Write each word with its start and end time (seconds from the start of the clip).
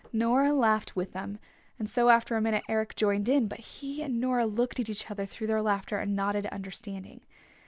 Nora 0.11 0.51
laughed 0.51 0.95
with 0.95 1.11
them, 1.13 1.37
and 1.77 1.87
so 1.87 2.09
after 2.09 2.35
a 2.35 2.41
minute 2.41 2.63
Eric 2.67 2.95
joined 2.95 3.29
in. 3.29 3.47
But 3.47 3.59
he 3.59 4.01
and 4.01 4.19
Nora 4.19 4.47
looked 4.47 4.79
at 4.79 4.89
each 4.89 5.11
other 5.11 5.27
through 5.27 5.45
their 5.45 5.61
laughter 5.61 5.99
and 5.99 6.15
nodded 6.15 6.47
understanding. 6.47 7.21